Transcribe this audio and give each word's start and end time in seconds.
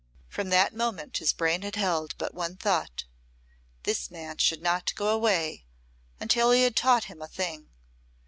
From 0.29 0.49
that 0.49 0.73
moment 0.73 1.17
his 1.17 1.31
brain 1.31 1.61
had 1.61 1.75
held 1.75 2.17
but 2.17 2.33
one 2.33 2.57
thought 2.57 3.03
this 3.83 4.09
man 4.09 4.39
should 4.39 4.63
not 4.63 4.95
go 4.95 5.09
away 5.09 5.63
until 6.19 6.49
he 6.49 6.63
had 6.63 6.75
taught 6.75 7.03
him 7.03 7.21
a 7.21 7.27
thing. 7.27 7.69